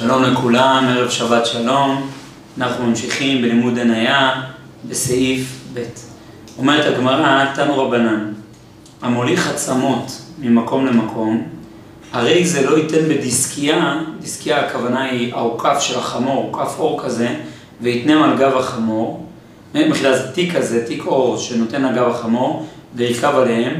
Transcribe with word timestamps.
שלום 0.00 0.22
לכולם, 0.22 0.84
ערב 0.88 1.10
שבת 1.10 1.46
שלום. 1.46 2.10
אנחנו 2.58 2.86
ממשיכים 2.86 3.42
בלימוד 3.42 3.74
דניה 3.74 4.42
בסעיף 4.88 5.60
ב'. 5.74 5.84
אומרת 6.58 6.94
הגמרא, 6.94 7.44
תנו 7.54 7.78
רבנן, 7.78 8.32
המוליך 9.02 9.50
עצמות 9.50 10.22
ממקום 10.38 10.86
למקום, 10.86 11.48
הרי 12.12 12.46
זה 12.46 12.70
לא 12.70 12.76
ייתן 12.76 13.08
בדיסקיה, 13.08 14.02
דיסקיה 14.20 14.66
הכוונה 14.66 15.02
היא 15.02 15.34
העוקף 15.34 15.80
של 15.80 15.98
החמור, 15.98 16.44
עוקף 16.52 16.78
אור 16.78 17.02
כזה, 17.02 17.28
ויתנם 17.80 18.22
על 18.22 18.36
גב 18.38 18.56
החמור, 18.56 19.26
מחילה 19.74 20.18
זה 20.18 20.32
תיק 20.32 20.56
כזה, 20.56 20.86
תיק 20.86 21.06
אור 21.06 21.38
שנותן 21.38 21.84
על 21.84 21.94
גב 21.94 22.08
החמור, 22.08 22.66
וירכב 22.94 23.36
עליהם, 23.36 23.74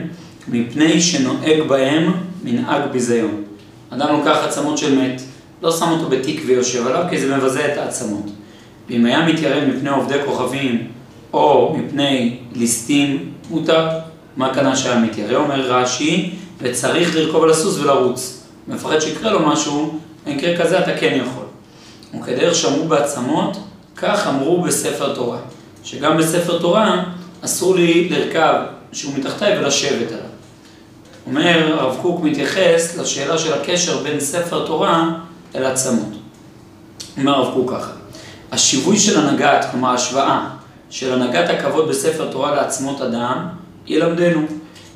מפני 0.48 1.00
שנוהג 1.00 1.62
בהם 1.68 2.12
מנהג 2.44 2.82
ביזיון. 2.92 3.42
אדם 3.90 4.08
לוקח 4.18 4.36
עצמות 4.44 4.78
של 4.78 4.98
מת, 4.98 5.22
לא 5.62 5.72
שם 5.72 5.90
אותו 5.90 6.08
בתיק 6.08 6.42
ויושב 6.46 6.86
עליו, 6.86 7.04
כי 7.10 7.20
זה 7.20 7.36
מבזה 7.36 7.72
את 7.72 7.78
העצמות. 7.78 8.30
ואם 8.88 9.06
היה 9.06 9.26
מתיירא 9.26 9.66
מפני 9.66 9.90
עובדי 9.90 10.18
כוכבים, 10.26 10.86
או 11.32 11.76
מפני 11.78 12.38
ליסטים, 12.54 13.32
מותר. 13.50 13.88
מה 14.36 14.46
הכוונה 14.46 14.76
שהיה 14.76 15.00
מתיירא? 15.00 15.36
אומר 15.36 15.60
רש"י, 15.60 16.30
וצריך 16.58 17.16
לרכוב 17.16 17.44
על 17.44 17.50
הסוס 17.50 17.78
ולרוץ. 17.78 18.42
מפחד 18.68 19.00
שיקרה 19.00 19.32
לו 19.32 19.46
משהו, 19.48 19.98
במקרה 20.26 20.56
כזה 20.56 20.78
אתה 20.78 20.96
כן 20.96 21.18
יכול. 21.22 21.44
וכדרך 22.20 22.54
שאמרו 22.54 22.84
בעצמות, 22.84 23.56
כך 23.96 24.26
אמרו 24.26 24.62
בספר 24.62 25.14
תורה. 25.14 25.38
שגם 25.84 26.16
בספר 26.16 26.58
תורה 26.58 27.04
אסור 27.44 27.74
לי 27.74 28.08
לרכב 28.08 28.54
שהוא 28.92 29.14
מתחתיי 29.18 29.58
ולשבת 29.58 30.08
עליו. 30.08 30.24
אומר, 31.26 31.78
הרב 31.78 31.96
קוק 32.02 32.20
מתייחס 32.22 32.96
לשאלה 32.98 33.38
של 33.38 33.52
הקשר 33.52 34.02
בין 34.02 34.20
ספר 34.20 34.66
תורה 34.66 35.18
אל 35.54 35.64
עצמות. 35.64 36.12
אומר 37.18 37.34
הרב 37.34 37.54
קוק 37.54 37.70
ככה, 37.70 37.90
השיווי 38.52 38.98
של 38.98 39.20
הנהגת, 39.20 39.66
כלומר 39.70 39.94
השוואה 39.94 40.50
של 40.90 41.12
הנהגת 41.12 41.50
הכבוד 41.50 41.88
בספר 41.88 42.30
תורה 42.32 42.54
לעצמות 42.54 43.00
אדם, 43.00 43.46
ילמדנו. 43.86 44.46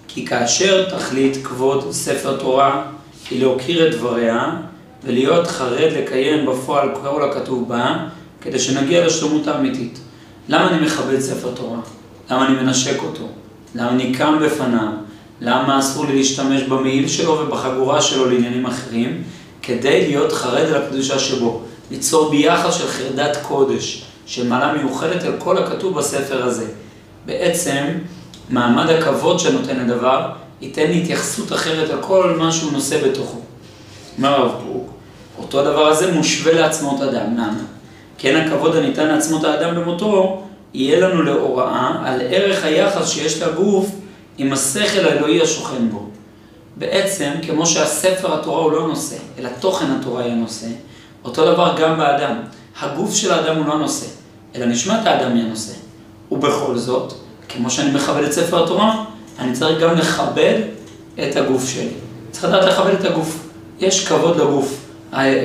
כי 0.09 0.27
כאשר 0.27 0.97
תכלית 0.97 1.47
כבוד 1.47 1.93
ספר 1.93 2.37
תורה 2.37 2.83
היא 3.31 3.41
להוקיר 3.41 3.89
את 3.89 3.95
דבריה 3.95 4.51
ולהיות 5.05 5.47
חרד 5.47 5.93
לקיים 5.93 6.47
בפועל 6.47 6.89
כל 7.03 7.31
הכתוב 7.31 7.69
בה, 7.69 7.97
כדי 8.41 8.59
שנגיע 8.59 9.06
לשלמות 9.06 9.47
האמיתית. 9.47 9.98
למה 10.48 10.71
אני 10.71 10.87
מכבד 10.87 11.21
ספר 11.21 11.50
תורה? 11.55 11.78
למה 12.31 12.47
אני 12.47 12.56
מנשק 12.56 13.03
אותו? 13.03 13.28
למה 13.75 13.91
אני 13.91 14.15
קם 14.15 14.39
בפניו? 14.43 14.89
למה 15.41 15.78
אסור 15.78 16.06
לי 16.06 16.17
להשתמש 16.17 16.62
במעיל 16.62 17.09
שלו 17.09 17.33
ובחגורה 17.33 18.03
שלו 18.03 18.31
לעניינים 18.31 18.67
אחרים? 18.67 19.23
כדי 19.67 20.07
להיות 20.07 20.33
חרד 20.33 20.67
על 20.67 20.83
הקדושה 20.83 21.19
שבו. 21.19 21.61
ליצור 21.91 22.31
ביחס 22.31 22.75
של 22.75 22.89
חרדת 22.89 23.37
קודש, 23.43 24.05
של 24.27 24.48
מעלה 24.48 24.73
מיוחדת 24.73 25.23
על 25.23 25.33
כל 25.39 25.59
הכתוב 25.59 25.98
בספר 25.98 26.45
הזה. 26.45 26.67
בעצם, 27.27 27.84
מעמד 28.48 28.91
הכבוד 28.91 29.39
שנותן 29.39 29.87
לדבר, 29.87 30.31
ייתן 30.61 30.87
לי 30.87 31.03
התייחסות 31.03 31.53
אחרת 31.53 31.91
על 31.91 31.98
כל 32.01 32.37
מה 32.39 32.53
שהוא 32.53 32.73
נושא 32.73 33.09
בתוכו. 33.09 33.39
אומר 34.19 34.29
הרב 34.29 34.62
קוק, 34.67 34.91
אותו 35.39 35.61
הדבר 35.61 35.87
הזה 35.87 36.12
מושווה 36.12 36.53
לעצמות 36.53 37.03
אדם. 37.03 37.34
למה? 37.34 37.62
כן 38.19 38.37
הכבוד 38.37 38.77
הניתן 38.77 39.09
לעצמות 39.09 39.45
האדם 39.45 39.75
במותו, 39.75 40.43
יהיה 40.75 41.01
לנו 41.01 41.23
להוראה 41.23 41.93
על 42.05 42.21
ערך 42.21 42.65
היחס 42.65 43.09
שיש 43.09 43.43
לגוף 43.43 43.87
עם 44.39 44.53
השכל 44.53 45.09
האלוהי 45.09 45.43
השוכן 45.43 45.89
בו. 45.91 46.09
בעצם, 46.77 47.30
כמו 47.42 47.67
שהספר 47.67 48.34
התורה 48.34 48.62
הוא 48.62 48.72
לא 48.72 48.89
נושא, 48.89 49.17
אלא 49.39 49.48
תוכן 49.61 49.86
התורה 49.91 50.25
היא 50.25 50.33
הנושא, 50.33 50.67
אותו 51.25 51.53
דבר 51.53 51.75
גם 51.81 51.98
באדם. 51.98 52.36
הגוף 52.81 53.14
של 53.14 53.33
האדם 53.33 53.56
הוא 53.56 53.66
לא 53.66 53.72
הנושא, 53.72 54.06
אלא 54.55 54.66
נשמת 54.66 55.06
האדם 55.06 55.36
היא 55.36 55.44
הנושא. 55.44 55.72
ובכל 56.33 56.77
זאת, 56.77 57.12
כמו 57.48 57.70
שאני 57.70 57.91
מכבד 57.91 58.22
את 58.22 58.33
ספר 58.33 58.65
התורה, 58.65 59.04
אני 59.38 59.53
צריך 59.53 59.81
גם 59.81 59.94
לכבד 59.94 60.60
את 61.22 61.37
הגוף 61.37 61.69
שלי. 61.69 61.88
צריך 62.31 62.44
לדעת 62.44 62.65
לכבד 62.65 62.94
את 62.94 63.04
הגוף. 63.04 63.49
יש 63.81 64.09
כבוד 64.09 64.37
לגוף. 64.37 64.81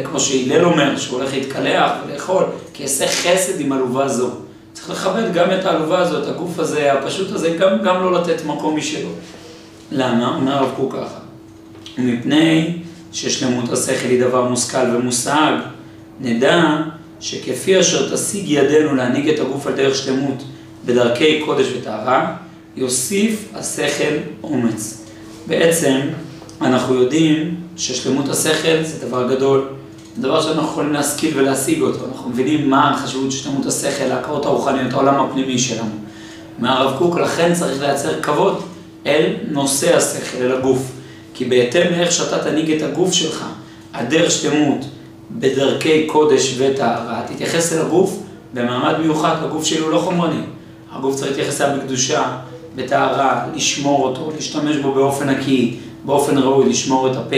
כמו 0.03 0.19
שהלל 0.19 0.65
אומר, 0.65 0.97
שהוא 0.97 1.19
הולך 1.19 1.33
להתקלח 1.33 1.91
ולאכול, 2.07 2.43
כי 2.73 2.83
יעשה 2.83 3.07
חסד 3.07 3.59
עם 3.59 3.71
עלובה 3.71 4.07
זו. 4.07 4.29
צריך 4.73 4.89
לכבד 4.89 5.33
גם 5.33 5.47
את 5.59 5.65
העלובה 5.65 5.99
הזו, 5.99 6.23
את 6.23 6.27
הגוף 6.27 6.59
הזה, 6.59 6.93
הפשוט 6.93 7.31
הזה, 7.31 7.49
גם, 7.49 7.81
גם 7.83 8.03
לא 8.03 8.21
לתת 8.21 8.45
מקום 8.45 8.77
משלו. 8.77 9.09
למה? 9.91 10.35
אומר 10.35 10.57
הרב 10.57 10.71
קוק 10.75 10.93
ככה. 10.93 11.19
מפני 11.97 12.77
ששלמות 13.11 13.71
השכל 13.73 14.07
היא 14.09 14.21
דבר 14.21 14.49
מושכל 14.49 14.95
ומושג, 14.95 15.51
נדע 16.21 16.81
שכפי 17.19 17.79
אשר 17.79 18.15
תשיג 18.15 18.43
ידינו 18.47 18.95
להנהיג 18.95 19.29
את 19.29 19.39
הגוף 19.39 19.67
על 19.67 19.73
דרך 19.73 19.95
שלמות 19.95 20.43
בדרכי 20.85 21.41
קודש 21.45 21.67
וטהרה, 21.77 22.35
יוסיף 22.75 23.45
השכל 23.55 24.15
אומץ. 24.43 25.05
בעצם, 25.47 25.99
אנחנו 26.61 26.95
יודעים 26.95 27.55
ששלמות 27.77 28.29
השכל 28.29 28.83
זה 28.83 29.07
דבר 29.07 29.35
גדול, 29.35 29.67
זה 30.15 30.21
דבר 30.21 30.41
שאנחנו 30.41 30.63
יכולים 30.63 30.93
להשכיל 30.93 31.39
ולהשיג 31.39 31.81
אותו, 31.81 32.05
אנחנו 32.05 32.29
מבינים 32.29 32.69
מה 32.69 32.93
החשיבות 32.93 33.31
של 33.31 33.37
שלמות 33.37 33.65
השכל, 33.65 34.05
להכרות 34.05 34.45
הרוחניות, 34.45 34.93
העולם 34.93 35.15
הפנימי 35.15 35.59
שלנו. 35.59 35.91
מהרב 36.59 36.97
קוק, 36.97 37.17
לכן 37.17 37.53
צריך 37.53 37.81
לייצר 37.81 38.21
כבוד 38.21 38.61
אל 39.09 39.33
נושא 39.51 39.97
השכל, 39.97 40.37
אל 40.37 40.51
הגוף. 40.51 40.91
כי 41.33 41.45
בהתאם 41.45 41.91
לאיך 41.91 42.11
שאתה 42.11 42.39
תנהיג 42.39 42.71
את 42.71 42.81
הגוף 42.81 43.13
שלך, 43.13 43.45
הדרך 43.93 44.31
שלמות, 44.31 44.85
בדרכי 45.31 46.07
קודש 46.07 46.55
וטהרה, 46.57 47.21
תתייחס 47.33 47.73
אל 47.73 47.81
הגוף 47.81 48.19
במעמד 48.53 48.99
מיוחד, 48.99 49.35
הגוף 49.43 49.65
שלי 49.65 49.79
הוא 49.79 49.91
לא 49.91 49.97
חומרני. 49.97 50.41
הגוף 50.91 51.15
צריך 51.15 51.31
להתייחס 51.31 51.61
אליו 51.61 51.77
בקדושה, 51.77 52.37
בטהרה, 52.75 53.45
לשמור 53.55 54.03
אותו, 54.03 54.31
להשתמש 54.35 54.75
בו 54.75 54.91
באופן 54.91 55.29
נקי, 55.29 55.75
באופן 56.05 56.37
ראוי, 56.37 56.69
לשמור 56.69 57.11
את 57.11 57.15
הפה, 57.15 57.35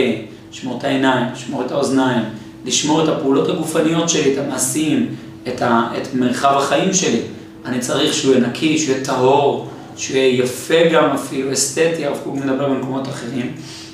לשמור 0.52 0.78
את 0.78 0.84
העיניים, 0.84 1.28
לשמור 1.34 1.62
את 1.66 1.72
האוזניים, 1.72 2.24
לשמור 2.66 3.04
את 3.04 3.10
הפעולות 3.10 3.50
הגופניות 3.50 4.10
שלי, 4.10 4.34
את 4.34 4.38
המעשים, 4.38 5.16
את, 5.48 5.62
ה, 5.62 5.88
את 6.02 6.14
מרחב 6.14 6.54
החיים 6.58 6.94
שלי. 6.94 7.22
אני 7.66 7.80
צריך 7.80 8.14
שהוא 8.14 8.34
יהיה 8.34 8.48
נקי, 8.48 8.78
שהוא 8.78 8.96
יהיה 8.96 9.06
טהור, 9.06 9.68
שהוא 9.98 10.18
יהיה 10.18 10.44
יפה 10.44 10.90
גם 10.94 11.10
אפילו, 11.10 11.54
אסתטי, 11.54 12.06
הרב 12.06 12.18
קוק 12.24 12.36
מדבר 12.36 12.70
במקומות 12.70 13.08
אחרים. 13.08 13.54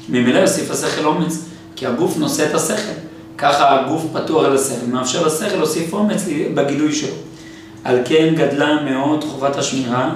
ממילא 0.09 0.39
יוסיף 0.39 0.71
השכל 0.71 1.05
אומץ, 1.05 1.45
כי 1.75 1.85
הגוף 1.85 2.17
נושא 2.17 2.49
את 2.49 2.55
השכל. 2.55 2.97
ככה 3.37 3.79
הגוף 3.79 4.03
פתוח 4.13 4.45
אל 4.45 4.55
השכל, 4.55 4.85
מאפשר 4.91 5.27
לשכל 5.27 5.55
להוסיף 5.55 5.93
אומץ 5.93 6.25
בגילוי 6.53 6.93
שלו. 6.93 7.13
על 7.83 7.99
כן 8.05 8.33
גדלה 8.35 8.83
מאוד 8.83 9.23
חובת 9.23 9.55
השמירה 9.55 10.15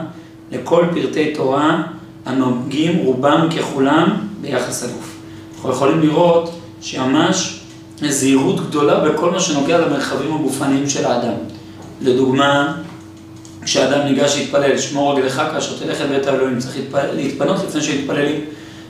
לכל 0.51 0.85
פרטי 0.93 1.33
תורה 1.35 1.83
הנוגעים 2.25 2.97
רובם 2.97 3.47
ככולם 3.57 4.17
ביחס 4.41 4.83
לגוף. 4.83 5.15
אנחנו 5.55 5.71
יכולים 5.71 6.01
לראות 6.01 6.59
שממש 6.81 7.61
זהירות 8.09 8.67
גדולה 8.67 8.99
בכל 8.99 9.31
מה 9.31 9.39
שנוגע 9.39 9.77
למרחבים 9.77 10.33
הגופניים 10.33 10.89
של 10.89 11.05
האדם. 11.05 11.33
לדוגמה, 12.01 12.80
כשאדם 13.63 14.07
ניגש 14.07 14.37
להתפלל, 14.37 14.77
שמור 14.77 15.13
רגליך 15.13 15.41
כאשר 15.53 15.77
תלך 15.77 16.01
אל 16.01 16.07
בית 16.07 16.27
האלוהים, 16.27 16.59
צריך 16.59 16.75
להתפנות 17.13 17.57
לפני 17.67 17.81
שיתפללים. 17.81 18.41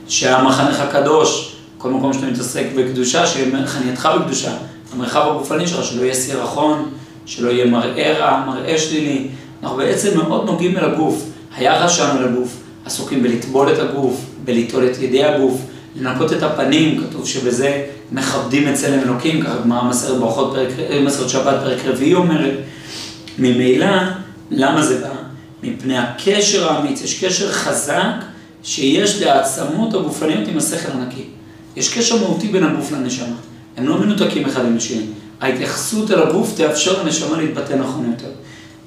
שהמחנך 0.07 0.79
הקדוש, 0.79 1.55
כל 1.77 1.89
מקום 1.89 2.13
שאתה 2.13 2.25
מתעסק 2.25 2.65
בקדושה, 2.75 3.27
שיהיה 3.27 3.67
חנייתך 3.67 4.09
בקדושה, 4.19 4.51
המרחב 4.93 5.27
הגופני 5.29 5.67
שלך, 5.67 5.83
שלא 5.83 6.01
יהיה 6.01 6.13
סירחון, 6.13 6.89
שלא 7.25 7.49
יהיה 7.49 7.65
מראה 7.65 8.13
רע, 8.19 8.43
מראה 8.47 8.77
שלילי. 8.77 9.27
אנחנו 9.63 9.77
בעצם 9.77 10.17
מאוד 10.17 10.45
נוגעים 10.45 10.77
אל 10.77 10.85
הגוף, 10.85 11.23
היחס 11.57 11.91
שלנו 11.91 12.21
לגוף, 12.21 12.57
עסוקים 12.85 13.23
בלטבול 13.23 13.73
את 13.73 13.79
הגוף, 13.79 14.21
בליטול 14.43 14.87
את 14.91 15.01
ידי 15.01 15.23
הגוף, 15.23 15.61
לנקות 15.95 16.33
את 16.33 16.43
הפנים, 16.43 17.03
כתוב 17.03 17.27
שבזה 17.27 17.83
מכבדים 18.11 18.69
את 18.69 18.73
צלם 18.73 18.99
אלוקים, 18.99 19.41
ככה 19.41 19.55
גמרא 19.63 19.83
מסרת 19.83 20.19
ברכות, 20.19 20.55
מסרת 21.05 21.29
שבת 21.29 21.55
פרק 21.63 21.79
רביעי 21.85 22.13
אומרת. 22.13 22.53
ממילא, 23.39 23.87
למה 24.51 24.81
זה 24.81 25.01
בא? 25.01 25.13
מפני 25.63 25.97
הקשר 25.97 26.69
האמיץ, 26.69 27.01
יש 27.01 27.23
קשר 27.23 27.51
חזק 27.51 28.13
שיש 28.63 29.21
לעצמות 29.21 29.93
הגופניות 29.93 30.47
עם 30.47 30.57
השכל 30.57 30.91
הנקי. 30.91 31.23
יש 31.75 31.97
קשר 31.97 32.17
מהותי 32.17 32.47
בין 32.47 32.63
הגוף 32.63 32.91
לנשמה. 32.91 33.35
הם 33.77 33.87
לא 33.87 33.97
מנותקים 33.97 34.45
אחד 34.45 34.65
עם 34.65 34.77
השני. 34.77 35.05
ההתייחסות 35.41 36.11
אל 36.11 36.21
הגוף 36.21 36.53
תאפשר 36.55 37.03
לנשמה 37.03 37.37
להתבטא 37.37 37.73
נכון 37.73 38.11
יותר. 38.11 38.31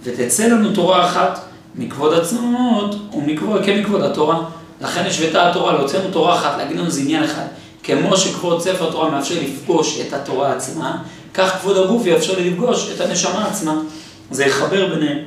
ותצא 0.05 0.47
לנו 0.47 0.73
תורה 0.73 1.07
אחת 1.07 1.41
מכבוד 1.75 2.15
עצמות 2.15 2.95
ומכבוד, 3.15 3.65
כן 3.65 3.81
מכבוד 3.81 4.03
התורה. 4.03 4.45
לכן 4.81 5.05
השוותה 5.07 5.51
התורה, 5.51 5.73
להוציא 5.73 5.99
לנו 5.99 6.11
תורה 6.11 6.35
אחת, 6.35 6.59
להגיד 6.59 6.77
לנו 6.77 6.91
זה 6.91 7.01
עניין 7.01 7.25
אחד. 7.25 7.45
כמו 7.83 8.17
שכבוד 8.17 8.63
ספר 8.63 8.91
תורה 8.91 9.11
מאפשר 9.11 9.35
לפגוש 9.43 10.01
את 10.01 10.13
התורה 10.13 10.53
עצמה, 10.53 10.97
כך 11.35 11.61
כבוד 11.61 11.77
הגוף 11.77 12.07
יאפשר 12.07 12.39
לי 12.39 12.51
לפגוש 12.51 12.91
את 12.95 13.01
הנשמה 13.01 13.47
עצמה. 13.47 13.81
זה 14.31 14.45
יחבר 14.45 14.95
ביניהם. 14.95 15.19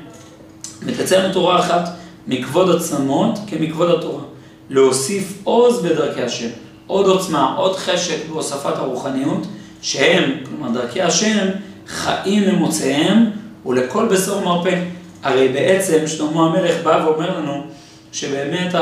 ותצא 0.86 1.24
לנו 1.24 1.34
תורה 1.34 1.60
אחת 1.60 1.90
מכבוד 2.28 2.76
עצמות 2.76 3.40
כמכבוד 3.48 3.90
התורה. 3.90 4.24
להוסיף 4.70 5.34
עוז 5.44 5.82
בדרכי 5.82 6.22
השם, 6.22 6.50
עוד 6.88 7.06
עוצמה, 7.06 7.56
עוד 7.58 7.76
חשק 7.76 8.18
בהוספת 8.30 8.78
הרוחניות, 8.78 9.48
שהם, 9.82 10.32
כלומר 10.46 10.80
דרכי 10.80 11.02
השם, 11.02 11.48
חיים 11.88 12.44
למוצאיהם 12.44 13.26
ולכל 13.66 14.08
בשור 14.08 14.42
מרפא. 14.42 14.84
הרי 15.24 15.48
בעצם 15.48 16.08
שלמה 16.08 16.46
המלך 16.46 16.84
בא 16.84 17.04
ואומר 17.06 17.40
לנו 17.40 17.64
שבאמת 18.12 18.76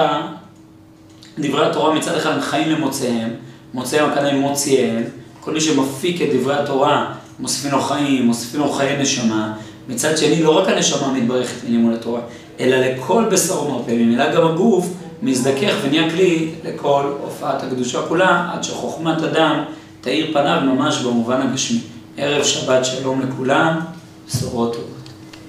דברי 1.40 1.66
התורה 1.66 1.94
מצד 1.94 2.16
אחד 2.16 2.32
הם 2.32 2.42
חיים 2.42 2.70
למוצאיהם, 2.70 3.30
מוצאיהם 3.74 4.10
הכוונה 4.10 4.30
הם 4.30 4.40
מוציאיהם, 4.40 5.04
כל 5.40 5.52
מי 5.52 5.62
שמפיק 5.62 6.22
את 6.22 6.28
דברי 6.34 6.56
התורה 6.56 7.14
מוסיפים 7.40 7.72
לו 7.72 7.82
חיים, 7.82 8.26
מוסיפים 8.26 8.60
לו 8.60 8.72
חיי 8.72 8.98
נשמה, 8.98 9.54
מצד 9.90 10.18
שני 10.18 10.44
לא 10.44 10.58
רק 10.58 10.70
הנשמה 10.70 11.14
מתברכת 11.14 11.64
מלימוד 11.68 11.94
התורה, 11.94 12.22
אלא 12.60 12.78
לכל 12.78 13.26
בשור 13.32 13.72
מרפא, 13.72 13.92
ממילא 13.92 14.36
גם 14.36 14.48
הגוף 14.48 14.88
מזדכך 15.22 15.74
ונהיה 15.84 16.10
כלי 16.10 16.52
לכל 16.64 17.04
הופעת 17.22 17.64
הקדושה 17.64 18.02
כולה, 18.02 18.50
עד 18.54 18.64
שחוכמת 18.64 19.24
אדם 19.24 19.64
תאיר 20.02 20.34
פניו 20.34 20.62
ממש 20.66 20.98
במובן 20.98 21.42
הגשמי. 21.42 21.80
ערב 22.18 22.44
שבת 22.44 22.86
שלום 22.86 23.22
לכולם, 23.22 23.80
בשורות 24.28 24.74
טובות. 24.74 24.85